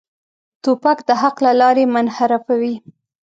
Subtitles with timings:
[0.63, 2.75] توپک د حق له لارې منحرفوي.